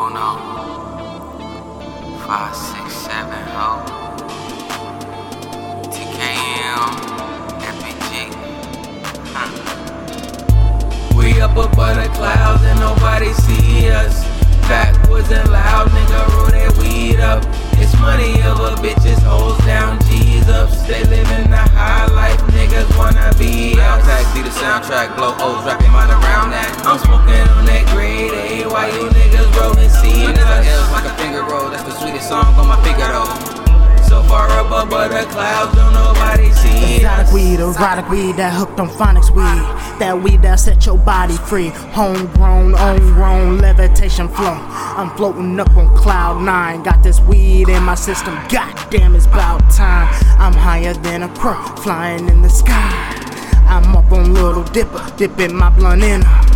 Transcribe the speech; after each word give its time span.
Uno, 0.00 0.30
five, 2.26 2.56
six, 2.56 2.94
seven, 3.04 3.42
ho. 3.52 3.84
TKM, 5.92 6.92
FPG. 7.60 8.32
Huh. 9.34 9.50
We 11.14 11.38
up 11.42 11.50
above 11.50 11.96
the 11.96 12.08
clouds 12.14 12.62
and 12.64 12.80
nobody 12.80 13.30
see 13.44 13.90
us. 13.90 14.24
Backwards 14.70 15.30
and 15.30 15.50
loud, 15.52 15.88
nigga, 15.88 16.28
roll 16.34 16.46
that 16.46 16.74
weed 16.78 17.20
up. 17.20 17.44
It's 17.72 17.94
money 18.00 18.40
over 18.44 18.80
bitches, 18.80 19.18
hoes 19.18 19.58
down, 19.66 20.00
G's 20.06 20.48
up. 20.48 20.70
Stay 20.70 21.04
living 21.04 21.50
the 21.50 21.64
high 21.76 22.06
life, 22.06 22.40
niggas 22.56 22.88
wanna 22.96 23.34
be 23.38 23.78
us. 23.78 24.02
Tag, 24.06 24.24
see 24.32 24.42
the 24.42 24.48
soundtrack, 24.48 25.14
blow 25.14 25.34
on 32.60 32.68
my 32.68 32.82
finger 32.84 33.08
though. 33.08 33.60
So 34.08 34.22
far 34.24 34.46
above 34.60 34.90
the 34.90 35.26
clouds, 35.30 35.74
don't 35.76 35.92
nobody 35.92 36.50
see 36.52 36.96
Exotic 36.96 37.32
weed, 37.32 37.60
erotic 37.60 38.08
weed, 38.10 38.36
that 38.36 38.52
hooked 38.52 38.78
on 38.80 38.88
phonics 38.88 39.30
weed. 39.30 39.62
That 40.00 40.20
weed 40.20 40.42
that 40.42 40.56
set 40.56 40.84
your 40.84 40.98
body 40.98 41.36
free. 41.36 41.68
Homegrown, 41.68 42.72
homegrown, 42.74 43.58
levitation 43.58 44.28
flow. 44.28 44.56
I'm 44.98 45.14
floating 45.16 45.58
up 45.60 45.70
on 45.76 45.96
cloud 45.96 46.42
nine. 46.42 46.82
Got 46.82 47.02
this 47.02 47.20
weed 47.20 47.68
in 47.68 47.82
my 47.82 47.94
system. 47.94 48.34
God 48.48 48.74
damn, 48.90 49.14
it's 49.14 49.26
about 49.26 49.60
time. 49.70 50.08
I'm 50.38 50.54
higher 50.54 50.94
than 50.94 51.22
a 51.22 51.28
crow, 51.36 51.62
flying 51.76 52.28
in 52.28 52.42
the 52.42 52.50
sky. 52.50 52.90
I'm 53.68 53.94
up 53.94 54.10
on 54.10 54.34
Little 54.34 54.64
Dipper, 54.64 55.12
dipping 55.16 55.54
my 55.54 55.70
blunt 55.70 56.02
in 56.02 56.22
her. 56.22 56.49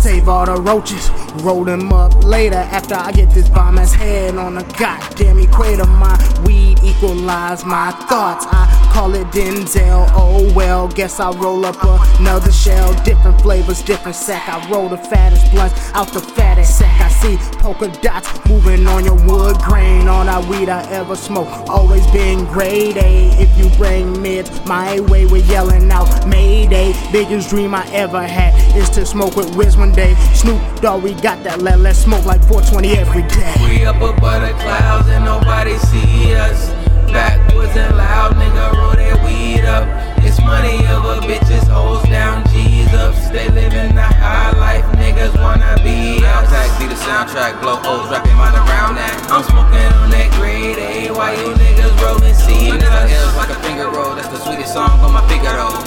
Save 0.00 0.30
all 0.30 0.46
the 0.46 0.56
roaches, 0.56 1.10
roll 1.42 1.62
them 1.62 1.92
up 1.92 2.24
later 2.24 2.56
after 2.56 2.94
I 2.94 3.12
get 3.12 3.28
this 3.30 3.50
bomb 3.50 3.76
ass 3.76 3.92
head 3.92 4.36
on 4.36 4.54
the 4.54 4.64
goddamn 4.78 5.38
equator. 5.38 5.84
My 5.84 6.16
weed 6.42 6.78
equalize 6.82 7.66
my 7.66 7.90
thoughts. 8.08 8.46
I 8.48 8.90
call 8.94 9.14
it 9.14 9.26
Denzel. 9.26 10.08
Oh 10.14 10.50
well, 10.54 10.88
guess 10.88 11.20
I 11.20 11.30
roll 11.32 11.66
up 11.66 11.76
another 12.18 12.50
shell. 12.50 12.94
Different 13.04 13.42
flavors, 13.42 13.82
different 13.82 14.16
sack. 14.16 14.48
I 14.48 14.66
roll 14.70 14.88
the 14.88 14.96
fattest 14.96 15.50
blunts 15.52 15.92
out 15.92 16.08
the 16.14 16.20
fattest 16.20 16.78
sack. 16.78 16.98
I 16.98 17.08
see 17.10 17.36
polka 17.58 17.88
dots 18.00 18.30
moving 18.48 18.86
on 18.86 19.04
your 19.04 19.22
wood 19.26 19.58
grain. 19.58 19.99
All 20.40 20.48
weed 20.48 20.70
I 20.70 20.82
ever 20.90 21.16
smoke, 21.16 21.48
always 21.68 22.06
been 22.12 22.46
grade 22.46 22.96
A. 22.96 23.28
If 23.38 23.54
you 23.58 23.68
bring 23.76 24.22
mids 24.22 24.48
my 24.64 24.98
way, 25.00 25.26
we're 25.26 25.44
yelling 25.44 25.92
out 25.92 26.26
Mayday. 26.26 26.94
Biggest 27.12 27.50
dream 27.50 27.74
I 27.74 27.86
ever 27.92 28.22
had 28.22 28.54
is 28.74 28.88
to 28.90 29.04
smoke 29.04 29.36
with 29.36 29.54
Wiz 29.54 29.76
one 29.76 29.92
day. 29.92 30.14
Snoop 30.32 30.58
Dogg, 30.80 31.02
we 31.02 31.12
got 31.12 31.44
that. 31.44 31.60
Let 31.60 31.80
let's 31.80 31.98
smoke 31.98 32.24
like 32.24 32.40
420 32.48 32.96
every 32.96 33.22
day. 33.28 33.54
We 33.68 33.84
up 33.84 33.96
above 33.96 34.40
the 34.40 34.54
clouds 34.64 35.08
and 35.08 35.26
nobody 35.26 35.76
see 35.76 36.34
us. 36.34 36.70
Backwards 37.12 37.76
and 37.76 37.98
loud, 37.98 38.32
nigga, 38.36 38.72
roll 38.80 38.92
that 38.92 39.22
weed 39.22 39.66
up. 39.66 39.84
It's 40.24 40.40
money 40.40 40.78
of 40.86 41.04
over 41.04 41.20
bitches, 41.20 41.68
hoes 41.68 42.02
down, 42.08 42.48
G's 42.48 42.88
up. 42.94 43.14
Stay 43.14 43.50
living 43.50 43.94
the 43.94 44.02
high 44.02 44.56
life, 44.56 44.86
niggas 44.96 45.34
wanna 45.38 45.76
be 45.84 46.24
us. 46.24 46.48
Tag, 46.48 46.80
be 46.80 46.86
the 46.86 46.94
soundtrack, 46.94 47.60
blow 47.60 47.76
O's, 47.84 48.08
rapping 48.10 48.34
mine 48.36 48.54
around 48.54 48.79
that. 48.96 49.14
I'm 49.30 49.44
smoking 49.44 49.90
on 50.00 50.10
that 50.10 50.30
grade 50.38 50.78
A, 50.78 51.12
why 51.12 51.34
you 51.34 51.54
niggas 51.54 51.94
rolling 52.02 52.34
C? 52.34 52.70
Niggas 52.70 53.10
L's 53.10 53.36
like 53.36 53.50
a 53.50 53.58
finger 53.62 53.90
roll, 53.90 54.14
that's 54.14 54.28
the 54.28 54.38
sweetest 54.38 54.72
song 54.72 54.98
on 55.00 55.12
my 55.12 55.22
finger 55.28 55.52
though. 55.52 55.78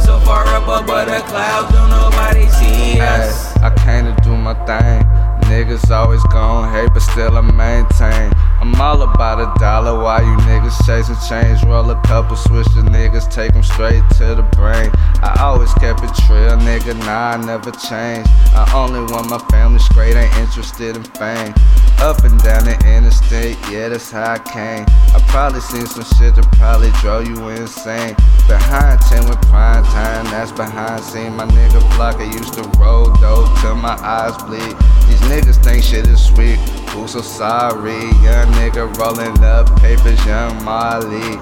So 0.00 0.18
far 0.20 0.46
up 0.48 0.64
above 0.64 1.06
the 1.06 1.22
clouds, 1.30 1.72
don't 1.72 1.90
nobody 1.90 2.48
see 2.48 3.00
us. 3.00 3.54
I 3.58 3.70
came 3.84 4.04
to 4.06 4.14
do 4.22 4.36
my 4.36 4.54
thing. 4.66 5.06
Niggas 5.50 5.90
always 5.90 6.22
gon' 6.32 6.72
hate, 6.72 6.90
but 6.94 7.02
still 7.02 7.36
I 7.36 7.42
maintain. 7.42 8.32
I'm 8.62 8.80
all 8.80 9.02
about 9.02 9.40
a 9.40 9.58
dollar 9.58 10.00
while 10.00 10.22
you 10.22 10.36
niggas 10.46 10.86
chasing 10.86 11.16
change. 11.28 11.64
Roll 11.64 11.90
a 11.90 12.00
couple, 12.02 12.36
switch 12.36 12.68
the 12.76 12.82
niggas, 12.82 13.28
take 13.28 13.56
'em 13.56 13.64
straight 13.64 14.08
to 14.18 14.36
the 14.36 14.46
brain. 14.54 14.92
I 15.20 15.36
always 15.40 15.74
kept 15.74 16.04
it 16.04 16.12
real, 16.30 16.56
nigga, 16.58 16.94
nah, 17.04 17.32
I 17.32 17.36
never 17.38 17.72
changed. 17.72 18.30
I 18.54 18.70
only 18.72 19.00
want 19.12 19.28
my 19.28 19.38
family 19.50 19.80
straight, 19.80 20.14
ain't 20.14 20.32
interested 20.36 20.94
in 20.94 21.02
fame. 21.02 21.52
Up 21.98 22.22
and 22.22 22.40
down 22.40 22.64
the 22.64 22.78
interstate, 22.86 23.58
yeah, 23.68 23.88
that's 23.88 24.12
how 24.12 24.34
I 24.34 24.38
came. 24.38 24.86
I 25.12 25.18
probably 25.26 25.60
seen 25.60 25.86
some 25.86 26.04
shit 26.16 26.36
that 26.36 26.46
probably 26.52 26.92
drove 27.00 27.26
you 27.26 27.48
insane. 27.48 28.14
Behind 28.46 29.00
10 29.00 29.28
with 29.28 29.42
prime 29.50 29.82
time, 29.86 30.24
that's 30.26 30.52
behind 30.52 31.02
scene. 31.02 31.34
My 31.34 31.46
nigga 31.46 31.80
block, 31.96 32.20
I 32.20 32.30
used 32.30 32.54
to 32.54 32.62
roll 32.78 33.06
dope 33.14 33.58
till 33.58 33.74
my 33.74 33.98
eyes 33.98 34.36
bleed. 34.44 34.76
These 35.08 35.22
niggas 35.22 35.56
think 35.64 35.82
shit 35.82 36.06
is 36.06 36.22
sweet, 36.24 36.60
who 36.92 37.08
so 37.08 37.20
sorry? 37.20 37.98
Young 38.22 38.48
nigga 38.60 38.84
rolling 38.96 39.42
up 39.42 39.66
papers, 39.80 40.24
young 40.26 40.62
Molly. 40.64 41.38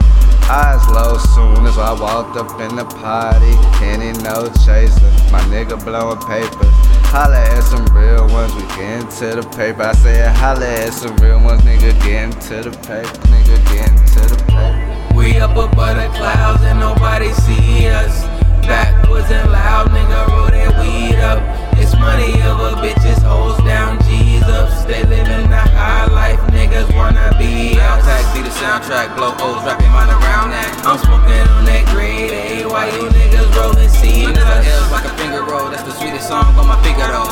Eyes 0.50 0.84
low 0.90 1.16
soon 1.18 1.66
as 1.66 1.78
I 1.78 1.92
walked 1.92 2.36
up 2.36 2.60
in 2.60 2.76
the 2.76 2.84
party. 2.84 3.54
Henny 3.78 4.12
no 4.22 4.48
chaser, 4.64 5.10
my 5.30 5.40
nigga 5.50 5.78
blowing 5.84 6.18
papers. 6.18 6.74
Holla 7.10 7.38
at 7.38 7.62
some 7.62 7.86
real 7.86 8.26
ones, 8.28 8.54
we 8.54 8.62
gettin' 8.74 9.08
to 9.18 9.40
the 9.40 9.48
paper. 9.56 9.82
I 9.82 9.92
say 9.94 10.26
holla 10.34 10.66
at 10.66 10.92
some 10.92 11.16
real 11.18 11.40
ones, 11.40 11.62
nigga 11.62 11.92
getting 12.02 12.32
to 12.48 12.70
the 12.70 12.76
paper, 12.86 13.18
nigga 13.30 13.56
getting 13.70 13.98
to 14.14 14.34
the 14.34 14.42
paper. 14.46 15.14
We 15.14 15.38
up 15.38 15.50
above 15.52 15.96
the 15.96 16.08
clouds 16.16 16.62
and 16.62 16.80
nobody 16.80 17.32
see 17.32 17.88
us. 17.88 18.24
Backwards 18.66 19.30
and 19.30 19.50
soundtrack, 28.70 29.16
blow 29.16 29.34
O's, 29.42 29.66
rapping 29.66 29.90
that. 29.90 30.70
I'm 30.86 30.98
smoking 31.02 31.42
on 31.58 31.64
that 31.66 31.90
grade 31.90 32.30
A, 32.30 32.68
why 32.70 32.86
you 32.86 33.10
niggas 33.10 33.50
rolling 33.58 33.88
C? 33.88 34.22
Niggas 34.30 34.46
L's 34.62 34.92
like 34.92 35.04
a 35.10 35.14
finger 35.18 35.42
roll, 35.42 35.70
that's 35.70 35.82
the 35.82 35.90
sweetest 35.90 36.28
song 36.28 36.54
on 36.54 36.68
my 36.68 36.78
finger 36.86 37.02
though. 37.10 37.29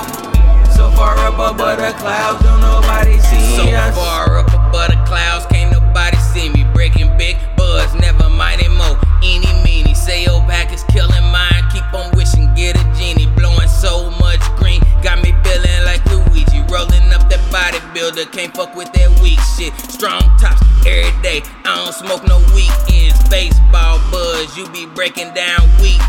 Bodybuilder, 18.19 18.33
can't 18.33 18.55
fuck 18.55 18.75
with 18.75 18.93
that 18.93 19.21
weak 19.21 19.39
shit. 19.57 19.73
Strong 19.91 20.23
tops 20.39 20.63
every 20.87 21.11
day, 21.23 21.43
I 21.65 21.85
don't 21.85 21.95
smoke 21.95 22.25
no 22.27 22.39
weekends. 22.55 23.17
Baseball 23.29 24.01
buzz, 24.11 24.57
you 24.57 24.69
be 24.71 24.87
breaking 24.87 25.33
down 25.35 25.61
weak. 25.81 26.01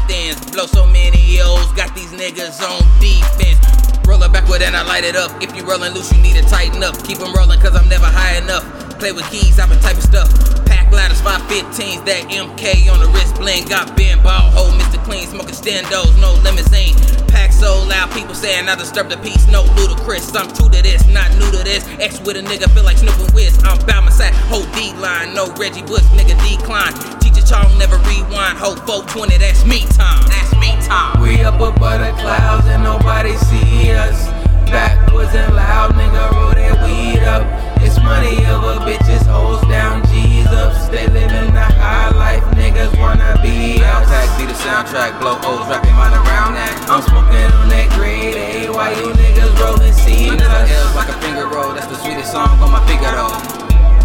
Blow 0.51 0.65
so 0.65 0.85
many 0.87 1.39
O's, 1.41 1.71
got 1.73 1.93
these 1.95 2.11
niggas 2.11 2.61
on 2.61 2.81
defense. 2.99 3.59
Roll 4.07 4.21
it 4.23 4.31
backward 4.31 4.61
and 4.61 4.75
I 4.75 4.83
light 4.83 5.03
it 5.03 5.15
up. 5.15 5.31
If 5.41 5.55
you 5.55 5.63
rolling 5.63 5.93
loose, 5.93 6.11
you 6.11 6.21
need 6.21 6.35
to 6.35 6.43
tighten 6.43 6.83
up. 6.83 6.95
Keep 7.03 7.19
'em 7.19 7.33
rolling, 7.33 7.59
cause 7.59 7.75
I'm 7.75 7.87
never 7.87 8.05
high 8.05 8.37
enough. 8.37 8.65
Play 8.99 9.11
with 9.11 9.29
keys, 9.29 9.59
I've 9.59 9.69
been 9.69 9.79
typing 9.79 10.01
stuff. 10.01 10.29
Pack 10.65 10.78
ladders, 10.91 11.22
515s, 11.22 12.05
that 12.05 12.29
MK 12.29 12.91
on 12.91 13.00
the 13.00 13.09
wrist 13.09 13.35
bling. 13.35 13.66
Got 13.66 13.95
Ben 13.95 14.22
ball, 14.22 14.51
hold 14.51 14.73
Mr. 14.75 15.01
Clean, 15.03 15.25
smoking 15.25 15.55
stendos, 15.55 16.13
no 16.19 16.35
limousine. 16.44 16.94
Pack 17.27 17.51
so 17.51 17.81
loud, 17.88 18.11
people 18.11 18.35
saying 18.35 18.67
I 18.67 18.75
disturb 18.75 19.09
the 19.09 19.17
peace, 19.17 19.47
no 19.47 19.63
Ludacris. 19.79 20.29
I'm 20.35 20.53
true 20.53 20.69
to 20.69 20.81
this, 20.83 21.07
not 21.07 21.31
new 21.39 21.50
to 21.50 21.63
this. 21.63 21.88
X 21.97 22.19
with 22.22 22.38
a 22.38 22.44
nigga, 22.44 22.69
feel 22.73 22.83
like 22.83 22.97
Snoop 22.97 23.17
and 23.17 23.33
Wiz. 23.33 23.57
I'm 23.63 23.79
bout 23.88 24.03
my 24.03 24.11
sack, 24.11 24.33
whole 24.51 24.67
D 24.77 24.94
line, 25.01 25.33
no 25.33 25.50
Reggie 25.55 25.81
Bush, 25.81 26.05
nigga 26.13 26.38
decline. 26.45 26.94
Teacher 27.19 27.41
Chong 27.41 27.77
never 27.79 27.97
rewind, 28.06 28.59
whole 28.59 28.77
420, 28.85 29.38
that's 29.38 29.48
soundtrack, 44.89 45.19
blow 45.19 45.38
O's, 45.44 45.68
rapping 45.69 45.94
mine 45.94 46.13
around 46.13 46.53
that. 46.56 46.74
I'm 46.89 47.01
smoking 47.01 47.51
on 47.62 47.69
that 47.69 47.89
grade 47.95 48.36
A, 48.36 48.69
why 48.71 48.91
you 48.91 49.13
niggas 49.13 49.59
rolling 49.59 49.94
C? 49.94 50.30
Niggas 50.30 50.69
L's 50.69 50.95
like 50.95 51.09
a 51.09 51.19
finger 51.21 51.47
roll, 51.47 51.74
that's 51.74 51.88
the 51.88 51.95
sweetest 51.95 52.31
song 52.31 52.59
on 52.59 52.71
my 52.71 52.86
finger 52.88 53.12
though. 53.12 53.30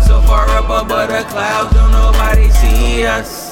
So 0.04 0.20
far 0.22 0.48
up 0.50 0.64
above 0.64 1.08
the 1.08 1.25
clouds, 1.28 1.75
don't 1.75 1.92
nobody 1.92 2.50
see 2.50 3.06
us. 3.06 3.44